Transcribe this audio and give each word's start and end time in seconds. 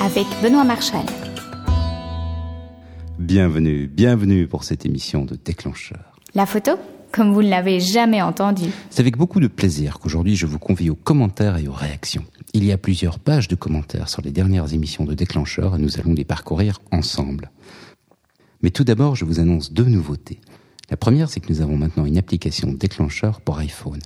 avec 0.00 0.26
Benoît 0.42 0.64
Marchal. 0.64 1.04
Bienvenue, 3.18 3.86
bienvenue 3.86 4.46
pour 4.46 4.64
cette 4.64 4.86
émission 4.86 5.26
de 5.26 5.36
Déclencheur. 5.36 6.14
La 6.34 6.46
photo 6.46 6.72
comme 7.12 7.32
vous 7.32 7.42
ne 7.42 7.48
l'avez 7.48 7.80
jamais 7.80 8.22
entendu. 8.22 8.70
C'est 8.88 9.00
avec 9.00 9.16
beaucoup 9.16 9.40
de 9.40 9.48
plaisir 9.48 9.98
qu'aujourd'hui 9.98 10.36
je 10.36 10.46
vous 10.46 10.60
convie 10.60 10.90
aux 10.90 10.94
commentaires 10.94 11.58
et 11.58 11.66
aux 11.66 11.72
réactions. 11.72 12.24
Il 12.54 12.64
y 12.64 12.70
a 12.70 12.78
plusieurs 12.78 13.18
pages 13.18 13.48
de 13.48 13.56
commentaires 13.56 14.08
sur 14.08 14.22
les 14.22 14.30
dernières 14.30 14.72
émissions 14.72 15.04
de 15.04 15.14
Déclencheur 15.14 15.74
et 15.74 15.78
nous 15.80 15.98
allons 15.98 16.14
les 16.14 16.24
parcourir 16.24 16.78
ensemble. 16.92 17.50
Mais 18.62 18.70
tout 18.70 18.84
d'abord, 18.84 19.16
je 19.16 19.24
vous 19.24 19.40
annonce 19.40 19.72
deux 19.72 19.84
nouveautés. 19.84 20.40
La 20.88 20.96
première, 20.96 21.28
c'est 21.28 21.40
que 21.40 21.52
nous 21.52 21.62
avons 21.62 21.76
maintenant 21.76 22.06
une 22.06 22.16
application 22.18 22.72
Déclencheur 22.72 23.40
pour 23.40 23.58
iPhone. 23.58 24.00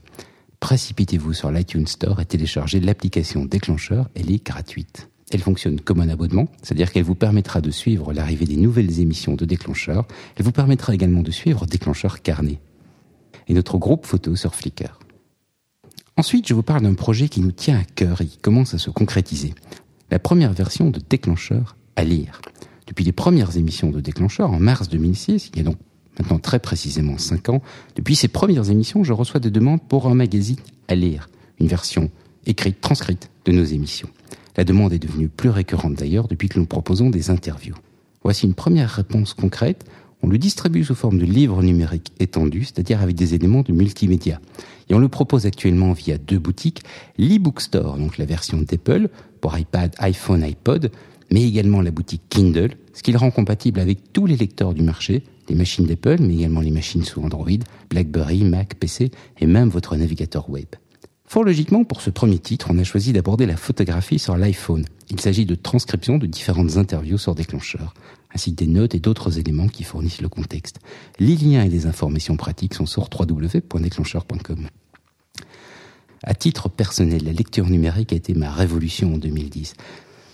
Précipitez-vous 0.60 1.34
sur 1.34 1.50
l'iTunes 1.50 1.86
Store 1.86 2.20
et 2.20 2.24
téléchargez 2.24 2.80
l'application 2.80 3.44
Déclencheur, 3.44 4.08
elle 4.14 4.32
est 4.32 4.44
gratuite. 4.44 5.10
Elle 5.30 5.40
fonctionne 5.40 5.80
comme 5.80 6.00
un 6.00 6.08
abonnement, 6.08 6.48
c'est-à-dire 6.62 6.92
qu'elle 6.92 7.04
vous 7.04 7.14
permettra 7.14 7.60
de 7.60 7.70
suivre 7.70 8.12
l'arrivée 8.12 8.44
des 8.44 8.56
nouvelles 8.56 9.00
émissions 9.00 9.34
de 9.34 9.44
Déclencheur. 9.44 10.06
Elle 10.36 10.44
vous 10.44 10.52
permettra 10.52 10.94
également 10.94 11.22
de 11.22 11.30
suivre 11.30 11.66
Déclencheur 11.66 12.22
Carnet 12.22 12.60
et 13.48 13.54
notre 13.54 13.78
groupe 13.78 14.06
photo 14.06 14.36
sur 14.36 14.54
Flickr. 14.54 14.98
Ensuite, 16.16 16.46
je 16.46 16.54
vous 16.54 16.62
parle 16.62 16.82
d'un 16.82 16.94
projet 16.94 17.28
qui 17.28 17.40
nous 17.40 17.52
tient 17.52 17.78
à 17.78 17.84
cœur 17.84 18.20
et 18.20 18.26
qui 18.26 18.38
commence 18.38 18.74
à 18.74 18.78
se 18.78 18.90
concrétiser. 18.90 19.54
La 20.10 20.18
première 20.18 20.52
version 20.52 20.90
de 20.90 21.00
Déclencheur 21.00 21.76
à 21.96 22.04
lire. 22.04 22.40
Depuis 22.86 23.04
les 23.04 23.12
premières 23.12 23.56
émissions 23.56 23.90
de 23.90 24.00
Déclencheur, 24.00 24.50
en 24.50 24.60
mars 24.60 24.88
2006, 24.88 25.50
il 25.52 25.58
y 25.58 25.60
a 25.60 25.64
donc 25.64 25.78
maintenant 26.18 26.38
très 26.38 26.58
précisément 26.60 27.18
5 27.18 27.48
ans, 27.48 27.62
depuis 27.96 28.14
ces 28.14 28.28
premières 28.28 28.70
émissions, 28.70 29.02
je 29.02 29.12
reçois 29.12 29.40
des 29.40 29.50
demandes 29.50 29.82
pour 29.82 30.06
un 30.06 30.14
magazine 30.14 30.58
à 30.86 30.94
lire, 30.94 31.28
une 31.58 31.66
version 31.66 32.10
écrite, 32.46 32.80
transcrite 32.80 33.30
de 33.46 33.52
nos 33.52 33.64
émissions. 33.64 34.08
La 34.56 34.64
demande 34.64 34.92
est 34.92 34.98
devenue 34.98 35.28
plus 35.28 35.50
récurrente 35.50 35.94
d'ailleurs 35.94 36.28
depuis 36.28 36.48
que 36.48 36.58
nous 36.58 36.66
proposons 36.66 37.10
des 37.10 37.30
interviews. 37.30 37.74
Voici 38.22 38.46
une 38.46 38.54
première 38.54 38.90
réponse 38.90 39.34
concrète. 39.34 39.84
On 40.22 40.28
le 40.28 40.38
distribue 40.38 40.84
sous 40.84 40.94
forme 40.94 41.18
de 41.18 41.26
livre 41.26 41.62
numérique 41.62 42.12
étendu, 42.20 42.64
c'est-à-dire 42.64 43.02
avec 43.02 43.16
des 43.16 43.34
éléments 43.34 43.62
de 43.62 43.72
multimédia. 43.72 44.40
Et 44.88 44.94
on 44.94 44.98
le 44.98 45.08
propose 45.08 45.44
actuellement 45.44 45.92
via 45.92 46.18
deux 46.18 46.38
boutiques, 46.38 46.82
l'ebook 47.18 47.60
donc 47.72 48.16
la 48.16 48.24
version 48.24 48.62
d'Apple 48.62 49.08
pour 49.40 49.58
iPad, 49.58 49.94
iPhone, 49.98 50.42
iPod, 50.42 50.90
mais 51.30 51.42
également 51.42 51.82
la 51.82 51.90
boutique 51.90 52.22
Kindle, 52.28 52.76
ce 52.94 53.02
qui 53.02 53.12
le 53.12 53.18
rend 53.18 53.30
compatible 53.30 53.80
avec 53.80 54.12
tous 54.12 54.26
les 54.26 54.36
lecteurs 54.36 54.72
du 54.72 54.82
marché, 54.82 55.24
les 55.48 55.54
machines 55.54 55.84
d'Apple, 55.84 56.18
mais 56.20 56.34
également 56.34 56.60
les 56.60 56.70
machines 56.70 57.04
sous 57.04 57.20
Android, 57.22 57.48
BlackBerry, 57.90 58.44
Mac, 58.44 58.76
PC 58.76 59.10
et 59.40 59.46
même 59.46 59.68
votre 59.68 59.96
navigateur 59.96 60.48
web. 60.48 60.68
Fort 61.26 61.44
logiquement, 61.44 61.84
pour 61.84 62.00
ce 62.00 62.10
premier 62.10 62.38
titre, 62.38 62.68
on 62.70 62.78
a 62.78 62.84
choisi 62.84 63.12
d'aborder 63.12 63.46
la 63.46 63.56
photographie 63.56 64.18
sur 64.18 64.36
l'iPhone. 64.36 64.84
Il 65.10 65.20
s'agit 65.20 65.46
de 65.46 65.54
transcriptions 65.54 66.18
de 66.18 66.26
différentes 66.26 66.76
interviews 66.76 67.18
sur 67.18 67.34
déclencheur, 67.34 67.94
ainsi 68.34 68.54
que 68.54 68.56
des 68.56 68.66
notes 68.70 68.94
et 68.94 69.00
d'autres 69.00 69.38
éléments 69.38 69.68
qui 69.68 69.84
fournissent 69.84 70.20
le 70.20 70.28
contexte. 70.28 70.80
Les 71.18 71.36
liens 71.36 71.64
et 71.64 71.68
les 71.68 71.86
informations 71.86 72.36
pratiques 72.36 72.74
sont 72.74 72.86
sur 72.86 73.08
www.déclencheur.com. 73.10 74.68
À 76.22 76.34
titre 76.34 76.68
personnel, 76.68 77.24
la 77.24 77.32
lecture 77.32 77.66
numérique 77.66 78.12
a 78.12 78.16
été 78.16 78.34
ma 78.34 78.50
révolution 78.50 79.14
en 79.14 79.18
2010. 79.18 79.74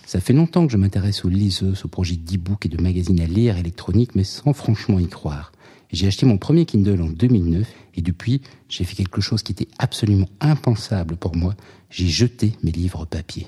Ça 0.05 0.19
fait 0.19 0.33
longtemps 0.33 0.65
que 0.65 0.71
je 0.73 0.77
m'intéresse 0.77 1.25
aux 1.25 1.29
liseuses, 1.29 1.85
aux 1.85 1.89
projets 1.89 2.17
d'e-book 2.17 2.65
et 2.65 2.69
de 2.69 2.81
magazines 2.81 3.19
à 3.21 3.25
lire 3.25 3.57
électroniques, 3.57 4.15
mais 4.15 4.23
sans 4.23 4.53
franchement 4.53 4.99
y 4.99 5.07
croire. 5.07 5.51
J'ai 5.91 6.07
acheté 6.07 6.25
mon 6.25 6.37
premier 6.37 6.65
Kindle 6.65 7.01
en 7.01 7.09
2009 7.09 7.67
et 7.95 8.01
depuis, 8.01 8.41
j'ai 8.69 8.85
fait 8.85 8.95
quelque 8.95 9.19
chose 9.19 9.43
qui 9.43 9.51
était 9.51 9.67
absolument 9.77 10.29
impensable 10.39 11.17
pour 11.17 11.35
moi. 11.35 11.53
J'ai 11.89 12.07
jeté 12.07 12.53
mes 12.63 12.71
livres 12.71 13.05
papier. 13.05 13.47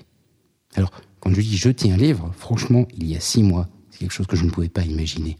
Alors, 0.76 0.92
quand 1.22 1.34
je 1.34 1.40
dis 1.40 1.56
jeter 1.56 1.92
un 1.92 1.98
livre, 1.98 2.34
franchement, 2.38 2.86
il 2.98 3.08
y 3.08 3.16
a 3.16 3.22
six 3.22 3.44
mois, 3.44 3.70
c'est 3.92 4.00
quelque 4.00 4.12
chose 4.12 4.28
que 4.28 4.36
je 4.36 4.44
ne 4.44 4.50
pouvais 4.50 4.70
pas 4.70 4.84
imaginer. 4.84 5.38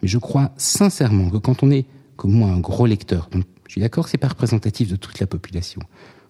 Mais 0.00 0.08
je 0.08 0.16
crois 0.16 0.52
sincèrement 0.56 1.28
que 1.28 1.36
quand 1.36 1.62
on 1.62 1.70
est, 1.70 1.84
comme 2.16 2.32
moi, 2.32 2.48
un 2.48 2.60
gros 2.60 2.86
lecteur, 2.86 3.28
donc 3.30 3.44
je 3.66 3.72
suis 3.72 3.80
d'accord 3.82 4.04
que 4.04 4.10
c'est 4.10 4.18
pas 4.18 4.28
représentatif 4.28 4.88
de 4.88 4.96
toute 4.96 5.20
la 5.20 5.26
population, 5.26 5.82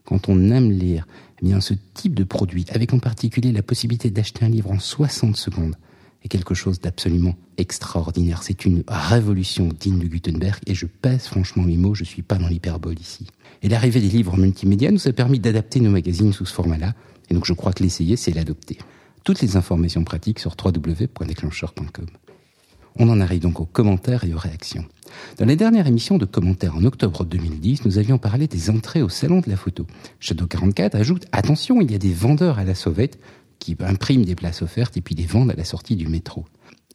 quand 0.04 0.28
on 0.28 0.50
aime 0.50 0.72
lire, 0.72 1.06
eh 1.40 1.46
bien, 1.46 1.60
ce 1.60 1.74
type 1.94 2.14
de 2.14 2.24
produit, 2.24 2.66
avec 2.70 2.92
en 2.92 2.98
particulier 2.98 3.52
la 3.52 3.62
possibilité 3.62 4.10
d'acheter 4.10 4.44
un 4.44 4.48
livre 4.48 4.72
en 4.72 4.80
60 4.80 5.36
secondes, 5.36 5.76
est 6.22 6.28
quelque 6.28 6.54
chose 6.54 6.80
d'absolument 6.80 7.34
extraordinaire. 7.56 8.42
C'est 8.42 8.64
une 8.64 8.82
révolution 8.88 9.68
digne 9.68 9.98
de 9.98 10.06
Gutenberg 10.06 10.60
et 10.66 10.74
je 10.74 10.86
pèse 10.86 11.24
franchement 11.24 11.64
les 11.64 11.76
mots, 11.76 11.94
je 11.94 12.04
suis 12.04 12.22
pas 12.22 12.36
dans 12.36 12.48
l'hyperbole 12.48 12.98
ici. 12.98 13.26
Et 13.62 13.68
l'arrivée 13.68 14.00
des 14.00 14.08
livres 14.08 14.36
multimédia 14.36 14.90
nous 14.90 15.08
a 15.08 15.12
permis 15.12 15.38
d'adapter 15.38 15.80
nos 15.80 15.90
magazines 15.90 16.32
sous 16.32 16.46
ce 16.46 16.54
format-là 16.54 16.94
et 17.30 17.34
donc 17.34 17.46
je 17.46 17.52
crois 17.52 17.72
que 17.72 17.82
l'essayer, 17.82 18.16
c'est 18.16 18.32
l'adopter. 18.32 18.78
Toutes 19.24 19.40
les 19.40 19.56
informations 19.56 20.04
pratiques 20.04 20.38
sur 20.38 20.56
www.déclencheur.com. 20.62 22.06
On 22.96 23.08
en 23.08 23.20
arrive 23.20 23.40
donc 23.40 23.60
aux 23.60 23.66
commentaires 23.66 24.24
et 24.24 24.34
aux 24.34 24.38
réactions. 24.38 24.84
Dans 25.38 25.46
les 25.46 25.56
dernières 25.56 25.86
émissions 25.86 26.18
de 26.18 26.24
commentaires 26.24 26.76
en 26.76 26.84
octobre 26.84 27.24
2010, 27.24 27.84
nous 27.84 27.98
avions 27.98 28.18
parlé 28.18 28.46
des 28.46 28.70
entrées 28.70 29.02
au 29.02 29.08
salon 29.08 29.40
de 29.40 29.48
la 29.48 29.56
photo. 29.56 29.86
Shadow 30.18 30.46
44 30.46 30.94
ajoute 30.94 31.26
Attention, 31.32 31.80
il 31.80 31.90
y 31.90 31.94
a 31.94 31.98
des 31.98 32.12
vendeurs 32.12 32.58
à 32.58 32.64
la 32.64 32.74
sauvette 32.74 33.18
qui 33.60 33.76
impriment 33.78 34.24
des 34.24 34.34
places 34.34 34.62
offertes 34.62 34.96
et 34.96 35.00
puis 35.00 35.14
les 35.14 35.26
vendent 35.26 35.52
à 35.52 35.54
la 35.54 35.64
sortie 35.64 35.94
du 35.94 36.08
métro. 36.08 36.44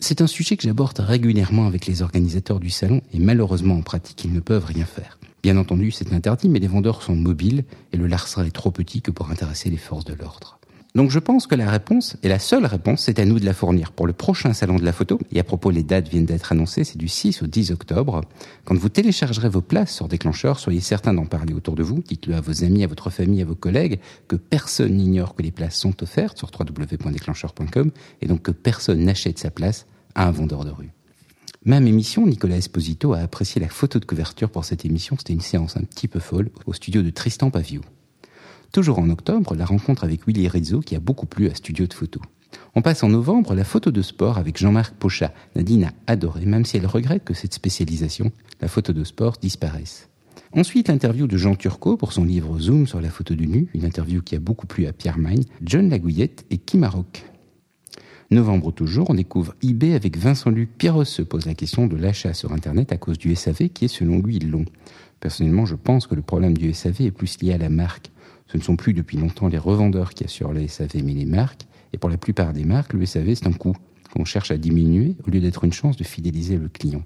C'est 0.02 0.20
un 0.20 0.28
sujet 0.28 0.58
que 0.58 0.64
j'aborde 0.64 1.00
régulièrement 1.00 1.68
avec 1.68 1.86
les 1.86 2.02
organisateurs 2.02 2.60
du 2.60 2.70
salon 2.70 3.02
et 3.14 3.20
malheureusement 3.20 3.76
en 3.76 3.82
pratique 3.82 4.26
ils 4.26 4.34
ne 4.34 4.42
peuvent 4.42 4.66
rien 4.66 4.86
faire. 4.86 5.18
Bien 5.42 5.56
entendu 5.56 5.92
c'est 5.92 6.12
interdit 6.12 6.50
mais 6.50 6.60
les 6.60 6.68
vendeurs 6.68 7.02
sont 7.02 7.16
mobiles 7.16 7.64
et 7.94 7.98
le 7.98 8.08
larcin 8.08 8.44
est 8.44 8.52
trop 8.52 8.72
petit 8.72 9.02
que 9.02 9.12
pour 9.12 9.32
intéresser 9.32 9.70
les 9.70 9.78
forces 9.78 10.04
de 10.04 10.14
l'ordre. 10.14 10.60
Donc 10.96 11.12
je 11.12 11.20
pense 11.20 11.46
que 11.46 11.56
la 11.56 11.70
réponse, 11.70 12.16
et 12.24 12.30
la 12.30 12.40
seule 12.40 12.66
réponse, 12.66 13.02
c'est 13.02 13.20
à 13.20 13.26
nous 13.26 13.38
de 13.38 13.46
la 13.46 13.54
fournir 13.54 13.92
pour 13.92 14.08
le 14.08 14.14
prochain 14.14 14.54
salon 14.54 14.78
de 14.78 14.86
la 14.86 14.94
photo. 14.94 15.20
Et 15.34 15.40
à 15.42 15.44
propos, 15.44 15.70
les 15.70 15.84
dates 15.84 16.08
viennent 16.08 16.26
d'être 16.26 16.54
annoncées, 16.54 16.86
c'est 16.86 16.98
du 16.98 17.10
6 17.10 17.44
au 17.44 17.48
10 17.48 17.72
octobre. 17.72 18.22
Quand 18.64 18.76
vous 18.76 18.88
téléchargerez 18.88 19.50
vos 19.50 19.62
places 19.62 19.94
sur 19.94 20.08
déclencheur, 20.08 20.58
soyez 20.58 20.80
certain 20.80 21.14
d'en 21.14 21.26
parler 21.26 21.54
autour 21.54 21.76
de 21.76 21.84
vous. 21.84 22.02
Dites-le 22.08 22.36
à 22.36 22.40
vos 22.40 22.64
amis, 22.64 22.86
à 22.86 22.88
votre 22.88 23.10
famille, 23.10 23.42
à 23.42 23.46
vos 23.46 23.56
collègues, 23.56 24.00
que 24.30 24.38
personne 24.38 24.96
n'ignore 24.96 25.36
que 25.36 25.44
les 25.44 25.52
places 25.52 25.76
sont 25.76 26.02
offertes 26.02 26.38
sur 26.38 26.50
www.déclencheur.com 26.58 27.92
et 28.22 28.28
donc 28.28 28.44
que 28.44 28.52
personne 28.52 29.04
n'achète 29.04 29.38
sa 29.38 29.52
place 29.52 29.88
à 30.16 30.26
un 30.26 30.32
vendeur 30.32 30.64
de 30.64 30.72
rue. 30.72 30.92
Même 31.66 31.88
émission, 31.88 32.26
Nicolas 32.26 32.58
Esposito 32.58 33.14
a 33.14 33.20
apprécié 33.20 33.60
la 33.60 33.68
photo 33.68 34.00
de 34.00 34.06
couverture 34.06 34.50
pour 34.50 34.64
cette 34.64 34.86
émission. 34.86 35.18
C'était 35.18 35.34
une 35.34 35.42
séance 35.42 35.76
un 35.76 35.82
petit 35.82 36.08
peu 36.08 36.20
folle 36.20 36.52
au 36.66 36.74
studio 36.74 37.02
de 37.02 37.10
Tristan 37.10 37.50
Pavio. 37.50 37.82
Toujours 38.76 39.00
en 39.00 39.10
octobre, 39.10 39.56
la 39.56 39.64
rencontre 39.64 40.04
avec 40.04 40.28
Willy 40.28 40.50
Rizzo 40.50 40.82
qui 40.82 40.98
a 40.98 41.00
beaucoup 41.00 41.28
plu 41.28 41.48
à 41.48 41.56
Studio 41.56 41.88
de 41.88 41.94
Photo. 41.94 42.20
On 42.76 42.82
passe 42.82 43.04
en 43.04 43.08
novembre 43.08 43.56
la 43.56 43.64
photo 43.64 43.90
de 43.90 44.02
sport 44.02 44.38
avec 44.38 44.58
Jean-Marc 44.58 44.96
Pochat. 44.96 45.34
Nadine 45.56 45.86
a 45.86 45.94
adoré, 46.12 46.46
même 46.46 46.66
si 46.66 46.76
elle 46.76 46.86
regrette 46.86 47.24
que 47.24 47.34
cette 47.34 47.54
spécialisation, 47.54 48.34
la 48.60 48.68
photo 48.68 48.92
de 48.92 49.06
sport, 49.06 49.38
disparaisse. 49.42 50.10
Ensuite, 50.52 50.90
l'interview 50.90 51.26
de 51.26 51.38
Jean 51.38 51.56
Turcot 51.56 51.96
pour 51.96 52.12
son 52.12 52.26
livre 52.26 52.60
Zoom 52.60 52.86
sur 52.86 53.00
la 53.00 53.10
photo 53.10 53.34
du 53.34 53.48
nu, 53.48 53.70
une 53.74 53.86
interview 53.86 54.22
qui 54.22 54.36
a 54.36 54.40
beaucoup 54.40 54.68
plu 54.68 54.88
à 54.88 54.92
Pierre 54.92 55.20
Magne, 55.20 55.46
John 55.62 55.88
Lagouillette 55.88 56.46
et 56.50 56.58
Kim 56.58 56.82
Maroc. 56.82 57.24
Novembre 58.30 58.74
toujours, 58.74 59.10
on 59.10 59.14
découvre 59.14 59.56
eBay 59.64 59.94
avec 59.94 60.18
Vincent 60.18 60.50
Luc. 60.50 60.72
Pierre 60.78 61.08
se 61.08 61.22
pose 61.22 61.46
la 61.46 61.54
question 61.54 61.88
de 61.88 61.96
l'achat 61.96 62.34
sur 62.34 62.52
Internet 62.52 62.92
à 62.92 62.98
cause 62.98 63.18
du 63.18 63.34
SAV 63.36 63.70
qui 63.70 63.86
est 63.86 63.88
selon 63.88 64.20
lui 64.20 64.40
long. 64.40 64.66
Personnellement, 65.22 65.66
je 65.66 65.76
pense 65.76 66.08
que 66.08 66.16
le 66.16 66.22
problème 66.22 66.58
du 66.58 66.74
SAV 66.74 67.04
est 67.04 67.12
plus 67.12 67.42
lié 67.42 67.54
à 67.54 67.58
la 67.58 67.70
marque. 67.70 68.12
Ce 68.48 68.58
ne 68.58 68.62
sont 68.62 68.76
plus 68.76 68.94
depuis 68.94 69.18
longtemps 69.18 69.48
les 69.48 69.58
revendeurs 69.58 70.14
qui 70.14 70.24
assurent 70.24 70.54
les 70.54 70.68
SAV, 70.68 71.04
mais 71.04 71.14
les 71.14 71.26
marques. 71.26 71.66
Et 71.94 71.98
pour 71.98 72.10
la 72.10 72.18
plupart 72.18 72.54
des 72.54 72.64
marques, 72.64 72.94
le 72.94 73.06
SAV, 73.06 73.36
c'est 73.36 73.48
un 73.48 73.54
coût 73.54 73.76
qu'on 74.14 74.26
cherche 74.26 74.52
à 74.52 74.58
diminuer 74.58 75.16
au 75.26 75.32
lieu 75.32 75.40
d'être 75.40 75.64
une 75.64 75.74
chance 75.74 75.98
de 75.98 76.04
fidéliser 76.04 76.58
le 76.58 76.70
client. 76.70 77.04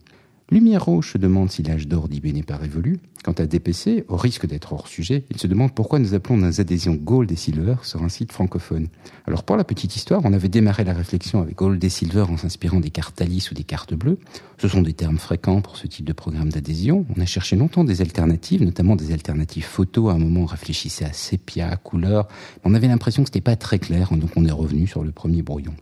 Lumière 0.51 0.83
Rouge 0.83 1.11
se 1.11 1.19
demande 1.19 1.51
si 1.51 1.61
l'âge 1.61 1.87
d'or 1.87 2.09
d'eBay 2.09 2.31
n'est 2.31 2.41
pas 2.41 2.57
révolu. 2.57 2.97
Quant 3.23 3.33
à 3.33 3.45
DPC, 3.45 4.05
au 4.07 4.15
risque 4.15 4.47
d'être 4.47 4.73
hors 4.73 4.87
sujet, 4.87 5.23
il 5.29 5.37
se 5.37 5.45
demande 5.45 5.75
pourquoi 5.75 5.99
nous 5.99 6.15
appelons 6.15 6.37
nos 6.37 6.59
adhésions 6.59 6.95
Gold 6.95 7.31
et 7.31 7.35
Silver 7.35 7.75
sur 7.83 8.01
un 8.01 8.09
site 8.09 8.31
francophone. 8.31 8.87
Alors 9.27 9.43
pour 9.43 9.57
la 9.57 9.63
petite 9.63 9.95
histoire, 9.95 10.21
on 10.23 10.33
avait 10.33 10.49
démarré 10.49 10.83
la 10.83 10.93
réflexion 10.93 11.39
avec 11.39 11.57
Gold 11.57 11.83
et 11.83 11.89
Silver 11.89 12.25
en 12.29 12.37
s'inspirant 12.37 12.79
des 12.79 12.89
cartes 12.89 13.21
Alice 13.21 13.51
ou 13.51 13.53
des 13.53 13.63
cartes 13.63 13.93
bleues. 13.93 14.17
Ce 14.57 14.67
sont 14.67 14.81
des 14.81 14.93
termes 14.93 15.19
fréquents 15.19 15.61
pour 15.61 15.77
ce 15.77 15.85
type 15.85 16.05
de 16.05 16.13
programme 16.13 16.49
d'adhésion. 16.49 17.05
On 17.15 17.21
a 17.21 17.25
cherché 17.27 17.55
longtemps 17.55 17.83
des 17.83 18.01
alternatives, 18.01 18.63
notamment 18.63 18.95
des 18.95 19.11
alternatives 19.11 19.65
photo. 19.65 20.09
À 20.09 20.13
un 20.13 20.17
moment, 20.17 20.41
on 20.41 20.45
réfléchissait 20.45 21.05
à 21.05 21.13
sépia, 21.13 21.75
couleur. 21.75 22.27
On 22.63 22.73
avait 22.73 22.87
l'impression 22.87 23.21
que 23.21 23.27
c'était 23.27 23.41
pas 23.41 23.55
très 23.55 23.77
clair, 23.77 24.09
donc 24.13 24.31
on 24.35 24.45
est 24.45 24.51
revenu 24.51 24.87
sur 24.87 25.03
le 25.03 25.11
premier 25.11 25.43
brouillon. 25.43 25.75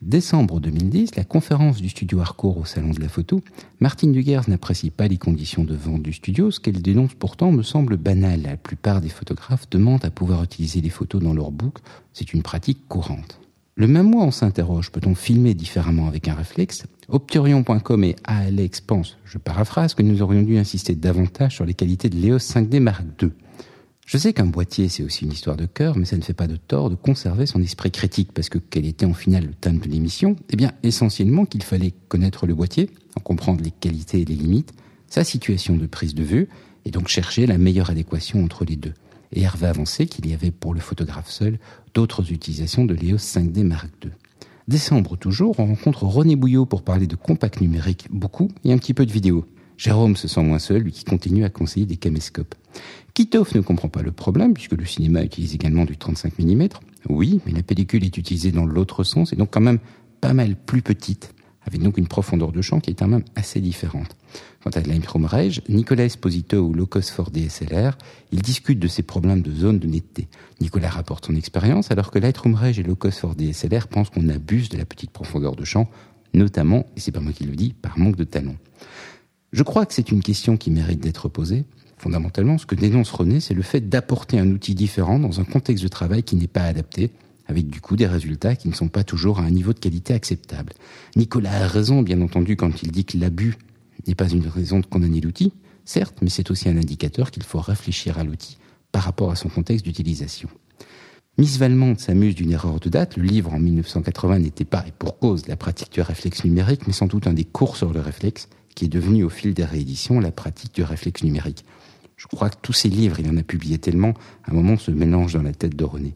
Décembre 0.00 0.60
2010, 0.60 1.14
la 1.16 1.24
conférence 1.24 1.80
du 1.80 1.88
studio 1.88 2.20
Harcourt 2.20 2.58
au 2.58 2.64
Salon 2.64 2.90
de 2.90 3.00
la 3.00 3.08
Photo, 3.08 3.42
Martine 4.04 4.40
n'apprécie 4.48 4.90
pas 4.90 5.06
les 5.06 5.16
conditions 5.16 5.62
de 5.62 5.76
vente 5.76 6.02
du 6.02 6.12
studio, 6.12 6.50
ce 6.50 6.58
qu'elle 6.58 6.82
dénonce 6.82 7.14
pourtant 7.14 7.52
me 7.52 7.62
semble 7.62 7.96
banal. 7.96 8.42
La 8.42 8.56
plupart 8.56 9.00
des 9.00 9.08
photographes 9.08 9.70
demandent 9.70 10.04
à 10.04 10.10
pouvoir 10.10 10.42
utiliser 10.42 10.80
les 10.80 10.90
photos 10.90 11.22
dans 11.22 11.34
leur 11.34 11.52
book, 11.52 11.78
c'est 12.12 12.32
une 12.32 12.42
pratique 12.42 12.88
courante. 12.88 13.38
Le 13.76 13.86
même 13.86 14.10
mois, 14.10 14.24
on 14.24 14.32
s'interroge, 14.32 14.90
peut-on 14.90 15.14
filmer 15.14 15.54
différemment 15.54 16.08
avec 16.08 16.26
un 16.26 16.34
réflexe? 16.34 16.82
Opturion.com 17.10 18.02
et 18.02 18.16
Alex 18.24 18.80
pensent, 18.80 19.18
je 19.24 19.38
paraphrase, 19.38 19.94
que 19.94 20.02
nous 20.02 20.20
aurions 20.20 20.42
dû 20.42 20.58
insister 20.58 20.96
davantage 20.96 21.54
sur 21.54 21.64
les 21.64 21.74
qualités 21.74 22.08
de 22.08 22.16
l'EOS 22.16 22.38
5D 22.38 22.80
Mark 22.80 23.04
II. 23.22 23.30
Je 24.12 24.18
sais 24.18 24.34
qu'un 24.34 24.44
boîtier, 24.44 24.90
c'est 24.90 25.02
aussi 25.02 25.24
une 25.24 25.32
histoire 25.32 25.56
de 25.56 25.64
cœur, 25.64 25.96
mais 25.96 26.04
ça 26.04 26.18
ne 26.18 26.22
fait 26.22 26.34
pas 26.34 26.46
de 26.46 26.56
tort 26.56 26.90
de 26.90 26.96
conserver 26.96 27.46
son 27.46 27.62
esprit 27.62 27.90
critique, 27.90 28.32
parce 28.34 28.50
que 28.50 28.58
quel 28.58 28.84
était 28.84 29.06
en 29.06 29.14
final 29.14 29.46
le 29.46 29.54
thème 29.54 29.78
de 29.78 29.88
l'émission? 29.88 30.36
Eh 30.50 30.56
bien, 30.56 30.72
essentiellement 30.82 31.46
qu'il 31.46 31.62
fallait 31.62 31.94
connaître 32.08 32.44
le 32.44 32.54
boîtier, 32.54 32.90
en 33.16 33.20
comprendre 33.20 33.64
les 33.64 33.70
qualités 33.70 34.20
et 34.20 34.24
les 34.26 34.34
limites, 34.34 34.74
sa 35.08 35.24
situation 35.24 35.76
de 35.76 35.86
prise 35.86 36.14
de 36.14 36.22
vue, 36.22 36.50
et 36.84 36.90
donc 36.90 37.08
chercher 37.08 37.46
la 37.46 37.56
meilleure 37.56 37.88
adéquation 37.88 38.44
entre 38.44 38.66
les 38.66 38.76
deux. 38.76 38.92
Et 39.32 39.40
Hervé 39.40 39.66
avançait 39.66 40.04
qu'il 40.04 40.28
y 40.28 40.34
avait 40.34 40.50
pour 40.50 40.74
le 40.74 40.80
photographe 40.80 41.30
seul 41.30 41.58
d'autres 41.94 42.32
utilisations 42.32 42.84
de 42.84 42.92
l'EOS 42.92 43.16
5D 43.16 43.62
Mark 43.62 43.88
II. 44.04 44.10
Décembre 44.68 45.16
toujours, 45.16 45.58
on 45.58 45.64
rencontre 45.64 46.02
René 46.02 46.36
Bouillot 46.36 46.66
pour 46.66 46.82
parler 46.82 47.06
de 47.06 47.16
compact 47.16 47.62
numérique, 47.62 48.08
beaucoup, 48.10 48.50
et 48.62 48.74
un 48.74 48.76
petit 48.76 48.92
peu 48.92 49.06
de 49.06 49.12
vidéo. 49.12 49.46
Jérôme 49.78 50.16
se 50.16 50.28
sent 50.28 50.42
moins 50.42 50.58
seul, 50.58 50.82
lui 50.82 50.92
qui 50.92 51.02
continue 51.02 51.44
à 51.44 51.48
conseiller 51.48 51.86
des 51.86 51.96
caméscopes. 51.96 52.54
Kitov 53.14 53.54
ne 53.54 53.60
comprend 53.60 53.88
pas 53.88 54.02
le 54.02 54.12
problème, 54.12 54.54
puisque 54.54 54.72
le 54.72 54.86
cinéma 54.86 55.22
utilise 55.22 55.54
également 55.54 55.84
du 55.84 55.96
35 55.96 56.38
mm. 56.38 56.68
Oui, 57.08 57.40
mais 57.44 57.52
la 57.52 57.62
pellicule 57.62 58.04
est 58.04 58.16
utilisée 58.16 58.52
dans 58.52 58.64
l'autre 58.64 59.04
sens, 59.04 59.32
et 59.32 59.36
donc 59.36 59.50
quand 59.50 59.60
même 59.60 59.80
pas 60.20 60.32
mal 60.32 60.56
plus 60.56 60.82
petite, 60.82 61.34
avec 61.66 61.82
donc 61.82 61.98
une 61.98 62.06
profondeur 62.06 62.52
de 62.52 62.62
champ 62.62 62.80
qui 62.80 62.90
est 62.90 62.94
quand 62.94 63.08
même 63.08 63.24
assez 63.34 63.60
différente. 63.60 64.16
Quant 64.62 64.70
à 64.70 64.80
Lightroom 64.80 65.26
Rage, 65.26 65.60
Nicolas 65.68 66.04
Esposito 66.04 66.58
ou 66.58 66.72
Locos 66.72 67.02
for 67.02 67.30
DSLR, 67.30 67.98
ils 68.30 68.40
discutent 68.40 68.78
de 68.78 68.88
ces 68.88 69.02
problèmes 69.02 69.42
de 69.42 69.52
zone 69.52 69.78
de 69.78 69.86
netteté. 69.86 70.28
Nicolas 70.60 70.88
rapporte 70.88 71.26
son 71.26 71.34
expérience, 71.34 71.90
alors 71.90 72.10
que 72.10 72.18
Lightroom 72.18 72.54
Rage 72.54 72.78
et 72.78 72.82
Locos 72.82 73.10
for 73.10 73.34
DSLR 73.34 73.88
pensent 73.88 74.10
qu'on 74.10 74.28
abuse 74.28 74.68
de 74.68 74.78
la 74.78 74.84
petite 74.84 75.10
profondeur 75.10 75.56
de 75.56 75.64
champ, 75.64 75.90
notamment, 76.32 76.86
et 76.96 77.00
c'est 77.00 77.12
pas 77.12 77.20
moi 77.20 77.32
qui 77.32 77.44
le 77.44 77.56
dis, 77.56 77.74
par 77.74 77.98
manque 77.98 78.16
de 78.16 78.24
talent. 78.24 78.56
Je 79.52 79.62
crois 79.62 79.84
que 79.84 79.92
c'est 79.92 80.10
une 80.10 80.22
question 80.22 80.56
qui 80.56 80.70
mérite 80.70 81.00
d'être 81.00 81.28
posée. 81.28 81.64
Fondamentalement, 82.02 82.58
ce 82.58 82.66
que 82.66 82.74
dénonce 82.74 83.12
René, 83.12 83.38
c'est 83.38 83.54
le 83.54 83.62
fait 83.62 83.88
d'apporter 83.88 84.36
un 84.36 84.50
outil 84.50 84.74
différent 84.74 85.20
dans 85.20 85.38
un 85.38 85.44
contexte 85.44 85.84
de 85.84 85.88
travail 85.88 86.24
qui 86.24 86.34
n'est 86.34 86.48
pas 86.48 86.64
adapté, 86.64 87.12
avec 87.46 87.68
du 87.68 87.80
coup 87.80 87.94
des 87.94 88.08
résultats 88.08 88.56
qui 88.56 88.68
ne 88.68 88.74
sont 88.74 88.88
pas 88.88 89.04
toujours 89.04 89.38
à 89.38 89.42
un 89.42 89.50
niveau 89.50 89.72
de 89.72 89.78
qualité 89.78 90.12
acceptable. 90.12 90.72
Nicolas 91.14 91.62
a 91.62 91.68
raison, 91.68 92.02
bien 92.02 92.20
entendu, 92.20 92.56
quand 92.56 92.82
il 92.82 92.90
dit 92.90 93.04
que 93.04 93.16
l'abus 93.18 93.56
n'est 94.08 94.16
pas 94.16 94.28
une 94.28 94.48
raison 94.48 94.80
de 94.80 94.86
condamner 94.86 95.20
l'outil, 95.20 95.52
certes, 95.84 96.16
mais 96.22 96.28
c'est 96.28 96.50
aussi 96.50 96.68
un 96.68 96.76
indicateur 96.76 97.30
qu'il 97.30 97.44
faut 97.44 97.60
réfléchir 97.60 98.18
à 98.18 98.24
l'outil 98.24 98.58
par 98.90 99.04
rapport 99.04 99.30
à 99.30 99.36
son 99.36 99.48
contexte 99.48 99.84
d'utilisation. 99.84 100.48
Miss 101.38 101.56
Valmont 101.56 101.96
s'amuse 101.96 102.34
d'une 102.34 102.50
erreur 102.50 102.80
de 102.80 102.88
date. 102.88 103.16
Le 103.16 103.22
livre 103.22 103.54
en 103.54 103.60
1980 103.60 104.40
n'était 104.40 104.64
pas, 104.64 104.84
et 104.88 104.92
pour 104.98 105.20
cause, 105.20 105.46
la 105.46 105.54
pratique 105.54 105.92
du 105.92 106.00
réflexe 106.00 106.42
numérique, 106.44 106.88
mais 106.88 106.92
sans 106.92 107.06
doute 107.06 107.28
un 107.28 107.32
des 107.32 107.44
cours 107.44 107.76
sur 107.76 107.92
le 107.92 108.00
réflexe, 108.00 108.48
qui 108.74 108.86
est 108.86 108.88
devenu 108.88 109.22
au 109.22 109.28
fil 109.28 109.54
des 109.54 109.64
rééditions 109.64 110.18
la 110.18 110.32
pratique 110.32 110.74
du 110.74 110.82
réflexe 110.82 111.22
numérique. 111.22 111.64
Je 112.22 112.28
crois 112.28 112.50
que 112.50 112.56
tous 112.62 112.72
ces 112.72 112.88
livres, 112.88 113.18
il 113.18 113.28
en 113.28 113.36
a 113.36 113.42
publié 113.42 113.78
tellement, 113.78 114.14
à 114.44 114.52
un 114.52 114.54
moment 114.54 114.78
se 114.78 114.92
mélange 114.92 115.32
dans 115.32 115.42
la 115.42 115.52
tête 115.52 115.74
de 115.74 115.82
René. 115.82 116.14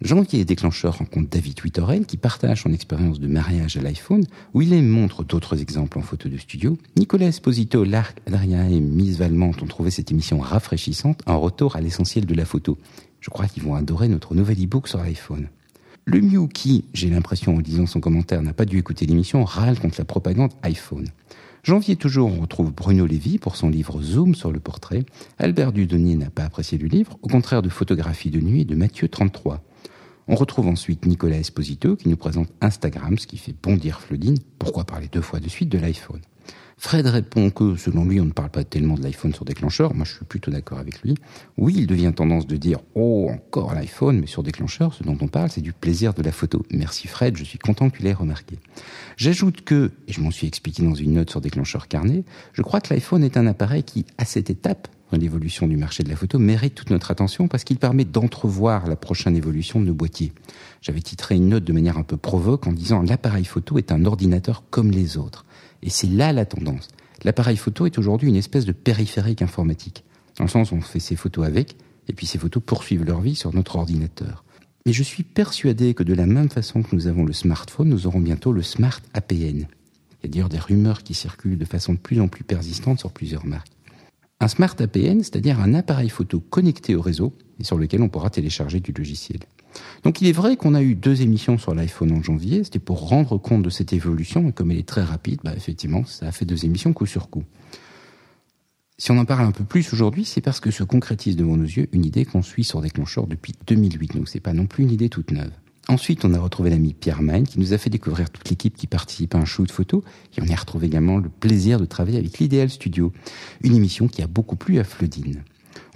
Jean-Pierre 0.00 0.46
Déclencheur 0.46 0.96
rencontre 0.96 1.28
David 1.28 1.60
Wittoren 1.62 2.06
qui 2.06 2.16
partage 2.16 2.62
son 2.62 2.72
expérience 2.72 3.20
de 3.20 3.28
mariage 3.28 3.76
à 3.76 3.82
l'iPhone, 3.82 4.24
où 4.54 4.62
il 4.62 4.82
montre 4.82 5.22
d'autres 5.22 5.60
exemples 5.60 5.98
en 5.98 6.02
photo 6.02 6.30
de 6.30 6.38
studio. 6.38 6.78
Nicolas 6.96 7.26
Esposito, 7.26 7.84
Larc, 7.84 8.16
Adrien 8.26 8.66
et 8.70 8.80
Miss 8.80 9.18
Valmont 9.18 9.52
ont 9.60 9.66
trouvé 9.66 9.90
cette 9.90 10.10
émission 10.10 10.38
rafraîchissante, 10.38 11.20
un 11.26 11.36
retour 11.36 11.76
à 11.76 11.82
l'essentiel 11.82 12.24
de 12.24 12.34
la 12.34 12.46
photo. 12.46 12.78
Je 13.20 13.28
crois 13.28 13.48
qu'ils 13.48 13.64
vont 13.64 13.74
adorer 13.74 14.08
notre 14.08 14.34
nouvel 14.34 14.64
e-book 14.64 14.88
sur 14.88 14.98
l'iPhone. 14.98 15.48
Le 16.06 16.22
Mew 16.22 16.48
qui, 16.48 16.86
j'ai 16.94 17.10
l'impression 17.10 17.56
en 17.56 17.58
lisant 17.58 17.86
son 17.86 18.00
commentaire, 18.00 18.40
n'a 18.40 18.54
pas 18.54 18.64
dû 18.64 18.78
écouter 18.78 19.04
l'émission, 19.04 19.44
râle 19.44 19.78
contre 19.78 19.96
la 19.98 20.06
propagande 20.06 20.52
iPhone. 20.62 21.08
Janvier 21.64 21.96
toujours, 21.96 22.30
on 22.30 22.42
retrouve 22.42 22.74
Bruno 22.74 23.06
Lévy 23.06 23.38
pour 23.38 23.56
son 23.56 23.70
livre 23.70 24.02
Zoom 24.02 24.34
sur 24.34 24.52
le 24.52 24.60
portrait. 24.60 25.06
Albert 25.38 25.72
Dudonnier 25.72 26.14
n'a 26.14 26.28
pas 26.28 26.44
apprécié 26.44 26.76
le 26.76 26.88
livre, 26.88 27.16
au 27.22 27.28
contraire 27.28 27.62
de 27.62 27.70
Photographie 27.70 28.30
de 28.30 28.38
nuit 28.38 28.66
de 28.66 28.74
Mathieu 28.74 29.08
33. 29.08 29.62
On 30.28 30.34
retrouve 30.34 30.68
ensuite 30.68 31.06
Nicolas 31.06 31.38
Esposito 31.38 31.96
qui 31.96 32.10
nous 32.10 32.18
présente 32.18 32.52
Instagram, 32.60 33.16
ce 33.16 33.26
qui 33.26 33.38
fait 33.38 33.54
bondir 33.62 34.02
Flodine. 34.02 34.36
Pourquoi 34.58 34.84
parler 34.84 35.08
deux 35.10 35.22
fois 35.22 35.40
de 35.40 35.48
suite 35.48 35.70
de 35.70 35.78
l'iPhone? 35.78 36.20
Fred 36.76 37.06
répond 37.06 37.50
que, 37.50 37.76
selon 37.76 38.04
lui, 38.04 38.20
on 38.20 38.24
ne 38.24 38.32
parle 38.32 38.50
pas 38.50 38.64
tellement 38.64 38.94
de 38.94 39.02
l'iPhone 39.02 39.32
sur 39.32 39.44
déclencheur. 39.44 39.94
Moi, 39.94 40.04
je 40.04 40.14
suis 40.14 40.24
plutôt 40.24 40.50
d'accord 40.50 40.78
avec 40.78 41.02
lui. 41.02 41.14
Oui, 41.56 41.74
il 41.78 41.86
devient 41.86 42.12
tendance 42.14 42.46
de 42.46 42.56
dire 42.56 42.80
Oh, 42.94 43.28
encore 43.30 43.74
l'iPhone, 43.74 44.20
mais 44.20 44.26
sur 44.26 44.42
déclencheur, 44.42 44.92
ce 44.92 45.02
dont 45.02 45.16
on 45.20 45.28
parle, 45.28 45.50
c'est 45.50 45.60
du 45.60 45.72
plaisir 45.72 46.14
de 46.14 46.22
la 46.22 46.32
photo. 46.32 46.64
Merci 46.70 47.08
Fred, 47.08 47.36
je 47.36 47.44
suis 47.44 47.58
content 47.58 47.90
que 47.90 47.98
tu 47.98 48.02
l'aies 48.02 48.12
remarqué. 48.12 48.58
J'ajoute 49.16 49.62
que, 49.62 49.92
et 50.08 50.12
je 50.12 50.20
m'en 50.20 50.30
suis 50.30 50.46
expliqué 50.46 50.82
dans 50.82 50.94
une 50.94 51.14
note 51.14 51.30
sur 51.30 51.40
déclencheur 51.40 51.88
carnet, 51.88 52.24
je 52.52 52.62
crois 52.62 52.80
que 52.80 52.92
l'iPhone 52.92 53.22
est 53.22 53.36
un 53.36 53.46
appareil 53.46 53.84
qui, 53.84 54.04
à 54.18 54.24
cette 54.24 54.50
étape, 54.50 54.88
l'évolution 55.16 55.66
du 55.66 55.76
marché 55.76 56.02
de 56.02 56.08
la 56.08 56.16
photo, 56.16 56.38
mérite 56.38 56.74
toute 56.74 56.90
notre 56.90 57.10
attention 57.10 57.48
parce 57.48 57.64
qu'il 57.64 57.78
permet 57.78 58.04
d'entrevoir 58.04 58.86
la 58.86 58.96
prochaine 58.96 59.36
évolution 59.36 59.80
de 59.80 59.86
nos 59.86 59.94
boîtiers. 59.94 60.32
J'avais 60.80 61.00
titré 61.00 61.36
une 61.36 61.48
note 61.48 61.64
de 61.64 61.72
manière 61.72 61.98
un 61.98 62.02
peu 62.02 62.16
provoque 62.16 62.66
en 62.66 62.72
disant 62.72 63.02
l'appareil 63.02 63.44
photo 63.44 63.78
est 63.78 63.92
un 63.92 64.04
ordinateur 64.04 64.64
comme 64.70 64.90
les 64.90 65.16
autres. 65.16 65.44
Et 65.84 65.90
c'est 65.90 66.08
là 66.08 66.32
la 66.32 66.46
tendance. 66.46 66.88
L'appareil 67.22 67.56
photo 67.56 67.86
est 67.86 67.98
aujourd'hui 67.98 68.28
une 68.28 68.36
espèce 68.36 68.64
de 68.64 68.72
périphérique 68.72 69.42
informatique. 69.42 70.02
Dans 70.38 70.44
le 70.44 70.50
sens 70.50 70.72
où 70.72 70.74
on 70.74 70.80
fait 70.80 70.98
ses 70.98 71.14
photos 71.14 71.46
avec, 71.46 71.76
et 72.08 72.12
puis 72.12 72.26
ces 72.26 72.38
photos 72.38 72.62
poursuivent 72.64 73.04
leur 73.04 73.20
vie 73.20 73.36
sur 73.36 73.54
notre 73.54 73.76
ordinateur. 73.76 74.44
Mais 74.86 74.92
je 74.92 75.02
suis 75.02 75.22
persuadé 75.22 75.94
que 75.94 76.02
de 76.02 76.14
la 76.14 76.26
même 76.26 76.50
façon 76.50 76.82
que 76.82 76.94
nous 76.94 77.06
avons 77.06 77.24
le 77.24 77.32
smartphone, 77.32 77.88
nous 77.88 78.06
aurons 78.06 78.20
bientôt 78.20 78.52
le 78.52 78.62
Smart 78.62 79.00
APN. 79.12 79.36
Il 79.36 80.24
y 80.24 80.24
a 80.24 80.28
d'ailleurs 80.28 80.48
des 80.48 80.58
rumeurs 80.58 81.02
qui 81.02 81.14
circulent 81.14 81.58
de 81.58 81.64
façon 81.64 81.92
de 81.92 81.98
plus 81.98 82.20
en 82.20 82.28
plus 82.28 82.44
persistante 82.44 82.98
sur 82.98 83.12
plusieurs 83.12 83.46
marques. 83.46 83.72
Un 84.40 84.48
Smart 84.48 84.74
APN, 84.78 85.20
c'est-à-dire 85.20 85.60
un 85.60 85.74
appareil 85.74 86.08
photo 86.08 86.40
connecté 86.40 86.94
au 86.94 87.02
réseau 87.02 87.34
et 87.60 87.64
sur 87.64 87.78
lequel 87.78 88.02
on 88.02 88.08
pourra 88.08 88.30
télécharger 88.30 88.80
du 88.80 88.92
logiciel. 88.92 89.40
Donc 90.02 90.20
il 90.20 90.28
est 90.28 90.32
vrai 90.32 90.56
qu'on 90.56 90.74
a 90.74 90.82
eu 90.82 90.94
deux 90.94 91.22
émissions 91.22 91.58
sur 91.58 91.74
l'iPhone 91.74 92.12
en 92.12 92.22
janvier, 92.22 92.64
c'était 92.64 92.78
pour 92.78 93.08
rendre 93.08 93.38
compte 93.38 93.62
de 93.62 93.70
cette 93.70 93.92
évolution, 93.92 94.48
et 94.48 94.52
comme 94.52 94.70
elle 94.70 94.78
est 94.78 94.88
très 94.88 95.02
rapide, 95.02 95.40
bah 95.44 95.54
effectivement, 95.56 96.04
ça 96.04 96.28
a 96.28 96.32
fait 96.32 96.44
deux 96.44 96.64
émissions 96.64 96.92
coup 96.92 97.06
sur 97.06 97.30
coup. 97.30 97.44
Si 98.96 99.10
on 99.10 99.18
en 99.18 99.24
parle 99.24 99.44
un 99.44 99.52
peu 99.52 99.64
plus 99.64 99.92
aujourd'hui, 99.92 100.24
c'est 100.24 100.40
parce 100.40 100.60
que 100.60 100.70
se 100.70 100.84
concrétise 100.84 101.36
devant 101.36 101.56
nos 101.56 101.64
yeux 101.64 101.88
une 101.92 102.04
idée 102.04 102.24
qu'on 102.24 102.42
suit 102.42 102.62
sur 102.62 102.80
Déclencheur 102.80 103.26
depuis 103.26 103.54
2008, 103.66 104.16
donc 104.16 104.28
c'est 104.28 104.40
pas 104.40 104.52
non 104.52 104.66
plus 104.66 104.84
une 104.84 104.90
idée 104.92 105.08
toute 105.08 105.32
neuve. 105.32 105.50
Ensuite, 105.88 106.24
on 106.24 106.32
a 106.32 106.38
retrouvé 106.38 106.70
l'ami 106.70 106.94
Pierre 106.94 107.20
Main 107.20 107.42
qui 107.42 107.58
nous 107.58 107.74
a 107.74 107.78
fait 107.78 107.90
découvrir 107.90 108.30
toute 108.30 108.48
l'équipe 108.48 108.74
qui 108.74 108.86
participe 108.86 109.34
à 109.34 109.38
un 109.38 109.44
shoot 109.44 109.70
photo 109.70 110.02
et 110.36 110.40
on 110.40 110.46
y 110.46 110.52
a 110.52 110.56
retrouvé 110.56 110.86
également 110.86 111.18
le 111.18 111.28
plaisir 111.28 111.78
de 111.78 111.84
travailler 111.84 112.18
avec 112.18 112.38
l'Idéal 112.38 112.70
Studio, 112.70 113.12
une 113.62 113.74
émission 113.74 114.08
qui 114.08 114.22
a 114.22 114.26
beaucoup 114.26 114.56
plu 114.56 114.78
à 114.78 114.84
Flodine. 114.84 115.42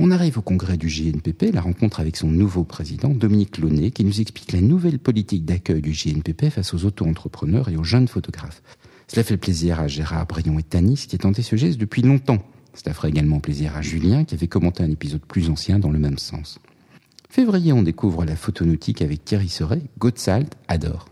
On 0.00 0.12
arrive 0.12 0.38
au 0.38 0.42
congrès 0.42 0.76
du 0.76 0.86
GNPP, 0.86 1.52
la 1.52 1.60
rencontre 1.60 1.98
avec 1.98 2.16
son 2.16 2.28
nouveau 2.28 2.62
président, 2.62 3.08
Dominique 3.08 3.58
Launay, 3.58 3.90
qui 3.90 4.04
nous 4.04 4.20
explique 4.20 4.52
la 4.52 4.60
nouvelle 4.60 5.00
politique 5.00 5.44
d'accueil 5.44 5.82
du 5.82 5.90
GNPP 5.90 6.50
face 6.50 6.72
aux 6.72 6.84
auto-entrepreneurs 6.84 7.68
et 7.68 7.76
aux 7.76 7.82
jeunes 7.82 8.06
photographes. 8.06 8.62
Cela 9.08 9.24
fait 9.24 9.36
plaisir 9.36 9.80
à 9.80 9.88
Gérard 9.88 10.26
Brion 10.26 10.56
et 10.56 10.62
Tanis, 10.62 11.06
qui 11.08 11.18
tenté 11.18 11.42
ce 11.42 11.56
geste 11.56 11.78
depuis 11.78 12.02
longtemps. 12.02 12.38
Cela 12.74 12.94
ferait 12.94 13.08
également 13.08 13.40
plaisir 13.40 13.76
à 13.76 13.82
Julien, 13.82 14.22
qui 14.22 14.36
avait 14.36 14.46
commenté 14.46 14.84
un 14.84 14.90
épisode 14.90 15.22
plus 15.22 15.50
ancien 15.50 15.80
dans 15.80 15.90
le 15.90 15.98
même 15.98 16.18
sens. 16.18 16.60
Février, 17.28 17.72
on 17.72 17.82
découvre 17.82 18.24
la 18.24 18.36
photonautique 18.36 19.02
avec 19.02 19.24
Thierry 19.24 19.48
Seret, 19.48 19.82
Gottsalt 19.98 20.54
adore. 20.68 21.06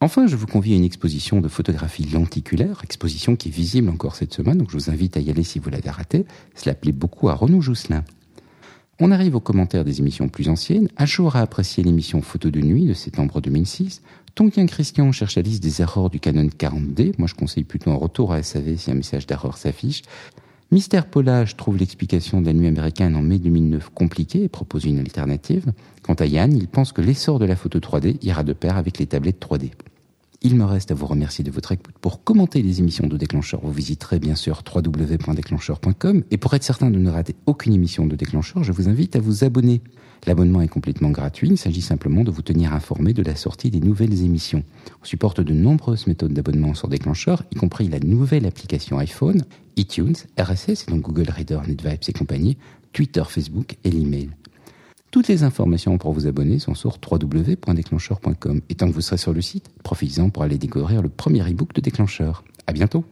Enfin, 0.00 0.26
je 0.26 0.34
vous 0.34 0.48
convie 0.48 0.72
à 0.72 0.76
une 0.76 0.82
exposition 0.82 1.40
de 1.40 1.46
photographie 1.46 2.06
lenticulaire, 2.06 2.80
exposition 2.82 3.36
qui 3.36 3.50
est 3.50 3.52
visible 3.52 3.88
encore 3.88 4.16
cette 4.16 4.34
semaine, 4.34 4.58
donc 4.58 4.72
je 4.72 4.76
vous 4.76 4.90
invite 4.90 5.16
à 5.16 5.20
y 5.20 5.30
aller 5.30 5.44
si 5.44 5.60
vous 5.60 5.70
l'avez 5.70 5.90
raté. 5.90 6.26
Cela 6.56 6.74
plaît 6.74 6.90
beaucoup 6.90 7.28
à 7.28 7.34
Renaud 7.34 7.60
Jousselin. 7.60 8.02
On 9.04 9.10
arrive 9.10 9.34
aux 9.34 9.40
commentaires 9.40 9.84
des 9.84 9.98
émissions 9.98 10.28
plus 10.28 10.48
anciennes. 10.48 10.88
Achour 10.96 11.34
a 11.34 11.40
apprécié 11.40 11.82
l'émission 11.82 12.22
Photo 12.22 12.50
de 12.50 12.60
nuit 12.60 12.86
de 12.86 12.94
septembre 12.94 13.40
2006. 13.40 14.00
Tonquin 14.36 14.64
Christian 14.66 15.10
cherche 15.10 15.34
la 15.34 15.42
liste 15.42 15.60
des 15.60 15.82
erreurs 15.82 16.08
du 16.08 16.20
Canon 16.20 16.46
40D. 16.46 17.14
Moi, 17.18 17.26
je 17.26 17.34
conseille 17.34 17.64
plutôt 17.64 17.90
un 17.90 17.96
retour 17.96 18.32
à 18.32 18.44
SAV 18.44 18.76
si 18.76 18.92
un 18.92 18.94
message 18.94 19.26
d'erreur 19.26 19.56
s'affiche. 19.56 20.02
Mystère 20.70 21.06
Polage 21.06 21.56
trouve 21.56 21.78
l'explication 21.78 22.40
de 22.40 22.46
la 22.46 22.52
nuit 22.52 22.68
américaine 22.68 23.16
en 23.16 23.22
mai 23.22 23.40
2009 23.40 23.90
compliquée 23.92 24.44
et 24.44 24.48
propose 24.48 24.84
une 24.84 25.00
alternative. 25.00 25.72
Quant 26.04 26.14
à 26.14 26.26
Yann, 26.26 26.56
il 26.56 26.68
pense 26.68 26.92
que 26.92 27.00
l'essor 27.00 27.40
de 27.40 27.44
la 27.44 27.56
photo 27.56 27.80
3D 27.80 28.18
ira 28.22 28.44
de 28.44 28.52
pair 28.52 28.76
avec 28.76 28.98
les 28.98 29.06
tablettes 29.06 29.44
3D. 29.44 29.72
Il 30.44 30.56
me 30.56 30.64
reste 30.64 30.90
à 30.90 30.94
vous 30.94 31.06
remercier 31.06 31.44
de 31.44 31.52
votre 31.52 31.70
écoute. 31.70 31.94
Pour 32.00 32.24
commenter 32.24 32.62
les 32.62 32.80
émissions 32.80 33.06
de 33.06 33.16
Déclencheur, 33.16 33.60
vous 33.62 33.70
visiterez 33.70 34.18
bien 34.18 34.34
sûr 34.34 34.64
www.déclencheur.com 34.74 36.24
et 36.32 36.36
pour 36.36 36.52
être 36.54 36.64
certain 36.64 36.90
de 36.90 36.98
ne 36.98 37.10
rater 37.10 37.36
aucune 37.46 37.74
émission 37.74 38.06
de 38.06 38.16
Déclencheur, 38.16 38.64
je 38.64 38.72
vous 38.72 38.88
invite 38.88 39.14
à 39.14 39.20
vous 39.20 39.44
abonner. 39.44 39.82
L'abonnement 40.26 40.60
est 40.60 40.68
complètement 40.68 41.10
gratuit, 41.10 41.48
il 41.48 41.58
s'agit 41.58 41.80
simplement 41.80 42.24
de 42.24 42.32
vous 42.32 42.42
tenir 42.42 42.74
informé 42.74 43.12
de 43.12 43.22
la 43.22 43.36
sortie 43.36 43.70
des 43.70 43.78
nouvelles 43.78 44.24
émissions. 44.24 44.64
On 45.00 45.04
supporte 45.04 45.40
de 45.40 45.52
nombreuses 45.52 46.08
méthodes 46.08 46.32
d'abonnement 46.32 46.74
sur 46.74 46.88
Déclencheur, 46.88 47.44
y 47.52 47.54
compris 47.54 47.86
la 47.86 48.00
nouvelle 48.00 48.44
application 48.44 48.98
iPhone, 48.98 49.42
iTunes, 49.76 50.16
RSS, 50.40 50.86
donc 50.86 51.02
Google 51.02 51.30
Reader, 51.30 51.60
NetVibes 51.68 52.02
et 52.08 52.12
compagnie, 52.12 52.58
Twitter, 52.92 53.22
Facebook 53.28 53.76
et 53.84 53.90
l'email. 53.90 54.30
Toutes 55.12 55.28
les 55.28 55.42
informations 55.42 55.98
pour 55.98 56.14
vous 56.14 56.26
abonner 56.26 56.58
sont 56.58 56.74
sur 56.74 56.96
www.déclencheur.com. 56.98 58.62
Et 58.70 58.74
tant 58.74 58.88
que 58.88 58.94
vous 58.94 59.02
serez 59.02 59.18
sur 59.18 59.34
le 59.34 59.42
site, 59.42 59.68
profitez-en 59.84 60.30
pour 60.30 60.42
aller 60.42 60.56
découvrir 60.56 61.02
le 61.02 61.10
premier 61.10 61.42
e-book 61.42 61.74
de 61.74 61.82
Déclencheur. 61.82 62.42
À 62.66 62.72
bientôt! 62.72 63.04